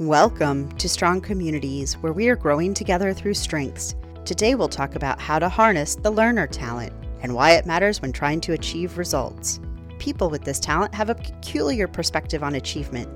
Welcome 0.00 0.70
to 0.76 0.88
Strong 0.88 1.22
Communities, 1.22 1.94
where 1.94 2.12
we 2.12 2.28
are 2.28 2.36
growing 2.36 2.72
together 2.72 3.12
through 3.12 3.34
strengths. 3.34 3.96
Today 4.24 4.54
we'll 4.54 4.68
talk 4.68 4.94
about 4.94 5.20
how 5.20 5.40
to 5.40 5.48
harness 5.48 5.96
the 5.96 6.12
learner 6.12 6.46
talent 6.46 6.92
and 7.22 7.34
why 7.34 7.54
it 7.54 7.66
matters 7.66 8.00
when 8.00 8.12
trying 8.12 8.40
to 8.42 8.52
achieve 8.52 8.96
results. 8.96 9.58
People 9.98 10.30
with 10.30 10.44
this 10.44 10.60
talent 10.60 10.94
have 10.94 11.10
a 11.10 11.16
peculiar 11.16 11.88
perspective 11.88 12.44
on 12.44 12.54
achievement. 12.54 13.08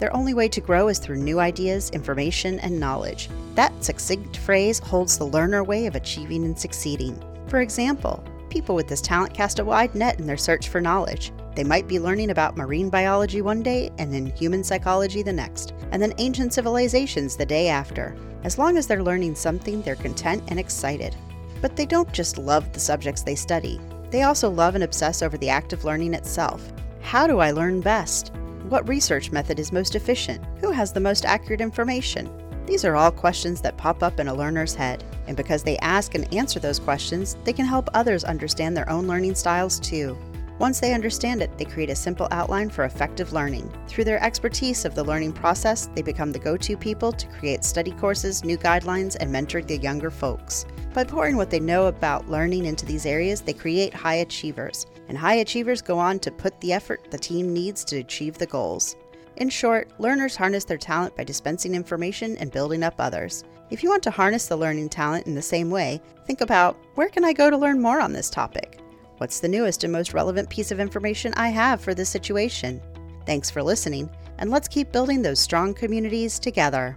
Their 0.00 0.12
only 0.12 0.34
way 0.34 0.48
to 0.48 0.60
grow 0.60 0.88
is 0.88 0.98
through 0.98 1.18
new 1.18 1.38
ideas, 1.38 1.90
information, 1.90 2.58
and 2.58 2.80
knowledge. 2.80 3.28
That 3.54 3.84
succinct 3.84 4.38
phrase 4.38 4.80
holds 4.80 5.16
the 5.16 5.26
learner 5.26 5.62
way 5.62 5.86
of 5.86 5.94
achieving 5.94 6.44
and 6.44 6.58
succeeding. 6.58 7.16
For 7.46 7.60
example, 7.60 8.24
people 8.50 8.74
with 8.74 8.88
this 8.88 9.00
talent 9.00 9.34
cast 9.34 9.58
a 9.58 9.64
wide 9.64 9.94
net 9.94 10.18
in 10.18 10.26
their 10.26 10.36
search 10.36 10.68
for 10.68 10.80
knowledge. 10.80 11.32
They 11.54 11.64
might 11.64 11.88
be 11.88 12.00
learning 12.00 12.30
about 12.30 12.56
marine 12.56 12.90
biology 12.90 13.42
one 13.42 13.62
day 13.62 13.90
and 13.98 14.12
then 14.12 14.26
human 14.26 14.64
psychology 14.64 15.22
the 15.22 15.32
next, 15.32 15.74
and 15.92 16.02
then 16.02 16.14
ancient 16.18 16.52
civilizations 16.52 17.36
the 17.36 17.46
day 17.46 17.68
after. 17.68 18.16
As 18.42 18.58
long 18.58 18.76
as 18.76 18.86
they're 18.86 19.02
learning 19.02 19.34
something, 19.34 19.82
they're 19.82 19.96
content 19.96 20.42
and 20.48 20.58
excited. 20.58 21.16
But 21.60 21.76
they 21.76 21.86
don't 21.86 22.12
just 22.12 22.38
love 22.38 22.72
the 22.72 22.80
subjects 22.80 23.22
they 23.22 23.34
study, 23.36 23.80
they 24.10 24.22
also 24.22 24.48
love 24.48 24.76
and 24.76 24.84
obsess 24.84 25.22
over 25.22 25.36
the 25.36 25.48
act 25.48 25.72
of 25.72 25.84
learning 25.84 26.14
itself. 26.14 26.72
How 27.00 27.26
do 27.26 27.40
I 27.40 27.50
learn 27.50 27.80
best? 27.80 28.32
What 28.68 28.88
research 28.88 29.30
method 29.30 29.58
is 29.58 29.72
most 29.72 29.94
efficient? 29.94 30.42
Who 30.60 30.70
has 30.70 30.90
the 30.90 30.98
most 30.98 31.26
accurate 31.26 31.60
information? 31.60 32.30
These 32.64 32.86
are 32.86 32.96
all 32.96 33.10
questions 33.10 33.60
that 33.60 33.76
pop 33.76 34.02
up 34.02 34.18
in 34.18 34.28
a 34.28 34.34
learner's 34.34 34.74
head, 34.74 35.04
and 35.26 35.36
because 35.36 35.62
they 35.62 35.76
ask 35.78 36.14
and 36.14 36.32
answer 36.32 36.58
those 36.58 36.78
questions, 36.78 37.36
they 37.44 37.52
can 37.52 37.66
help 37.66 37.90
others 37.92 38.24
understand 38.24 38.74
their 38.74 38.88
own 38.88 39.06
learning 39.06 39.34
styles 39.34 39.78
too. 39.78 40.16
Once 40.58 40.80
they 40.80 40.94
understand 40.94 41.42
it, 41.42 41.58
they 41.58 41.66
create 41.66 41.90
a 41.90 41.94
simple 41.94 42.26
outline 42.30 42.70
for 42.70 42.84
effective 42.84 43.34
learning. 43.34 43.70
Through 43.86 44.04
their 44.04 44.22
expertise 44.24 44.86
of 44.86 44.94
the 44.94 45.04
learning 45.04 45.34
process, 45.34 45.90
they 45.94 46.00
become 46.00 46.32
the 46.32 46.38
go 46.38 46.56
to 46.56 46.74
people 46.74 47.12
to 47.12 47.26
create 47.38 47.64
study 47.64 47.90
courses, 47.90 48.44
new 48.44 48.56
guidelines, 48.56 49.14
and 49.20 49.30
mentor 49.30 49.60
the 49.60 49.76
younger 49.76 50.10
folks. 50.10 50.64
By 50.94 51.02
pouring 51.02 51.36
what 51.36 51.50
they 51.50 51.58
know 51.58 51.86
about 51.86 52.30
learning 52.30 52.66
into 52.66 52.86
these 52.86 53.04
areas, 53.04 53.40
they 53.40 53.52
create 53.52 53.92
high 53.92 54.14
achievers. 54.14 54.86
And 55.08 55.18
high 55.18 55.34
achievers 55.34 55.82
go 55.82 55.98
on 55.98 56.20
to 56.20 56.30
put 56.30 56.58
the 56.60 56.72
effort 56.72 57.10
the 57.10 57.18
team 57.18 57.52
needs 57.52 57.84
to 57.86 57.98
achieve 57.98 58.38
the 58.38 58.46
goals. 58.46 58.94
In 59.36 59.48
short, 59.48 59.90
learners 59.98 60.36
harness 60.36 60.64
their 60.64 60.78
talent 60.78 61.16
by 61.16 61.24
dispensing 61.24 61.74
information 61.74 62.38
and 62.38 62.52
building 62.52 62.84
up 62.84 62.94
others. 63.00 63.42
If 63.70 63.82
you 63.82 63.90
want 63.90 64.04
to 64.04 64.12
harness 64.12 64.46
the 64.46 64.56
learning 64.56 64.88
talent 64.88 65.26
in 65.26 65.34
the 65.34 65.42
same 65.42 65.68
way, 65.68 66.00
think 66.26 66.42
about 66.42 66.78
where 66.94 67.08
can 67.08 67.24
I 67.24 67.32
go 67.32 67.50
to 67.50 67.56
learn 67.56 67.82
more 67.82 68.00
on 68.00 68.12
this 68.12 68.30
topic? 68.30 68.78
What's 69.18 69.40
the 69.40 69.48
newest 69.48 69.82
and 69.82 69.92
most 69.92 70.14
relevant 70.14 70.48
piece 70.48 70.70
of 70.70 70.78
information 70.78 71.34
I 71.34 71.48
have 71.48 71.80
for 71.80 71.92
this 71.92 72.08
situation? 72.08 72.80
Thanks 73.26 73.50
for 73.50 73.64
listening, 73.64 74.08
and 74.38 74.48
let's 74.48 74.68
keep 74.68 74.92
building 74.92 75.22
those 75.22 75.40
strong 75.40 75.74
communities 75.74 76.38
together. 76.38 76.96